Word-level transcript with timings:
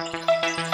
Música 0.00 0.69